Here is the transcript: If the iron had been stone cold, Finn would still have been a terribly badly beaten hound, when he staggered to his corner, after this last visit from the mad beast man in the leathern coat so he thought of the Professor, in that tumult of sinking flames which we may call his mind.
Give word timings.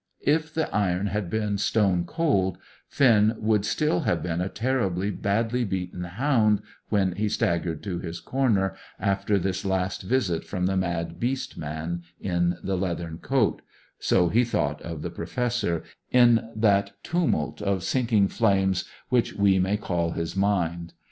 If 0.25 0.51
the 0.51 0.67
iron 0.75 1.05
had 1.05 1.29
been 1.29 1.59
stone 1.59 2.05
cold, 2.05 2.57
Finn 2.87 3.35
would 3.37 3.63
still 3.63 3.99
have 3.99 4.23
been 4.23 4.41
a 4.41 4.49
terribly 4.49 5.11
badly 5.11 5.63
beaten 5.63 6.03
hound, 6.05 6.63
when 6.89 7.11
he 7.11 7.29
staggered 7.29 7.83
to 7.83 7.99
his 7.99 8.19
corner, 8.19 8.75
after 8.99 9.37
this 9.37 9.63
last 9.63 10.01
visit 10.01 10.43
from 10.43 10.65
the 10.65 10.75
mad 10.75 11.19
beast 11.19 11.55
man 11.55 12.01
in 12.19 12.57
the 12.63 12.75
leathern 12.77 13.19
coat 13.19 13.61
so 13.99 14.29
he 14.29 14.43
thought 14.43 14.81
of 14.81 15.03
the 15.03 15.11
Professor, 15.11 15.83
in 16.09 16.49
that 16.55 16.93
tumult 17.03 17.61
of 17.61 17.83
sinking 17.83 18.27
flames 18.27 18.85
which 19.09 19.33
we 19.35 19.59
may 19.59 19.77
call 19.77 20.13
his 20.13 20.35
mind. 20.35 20.95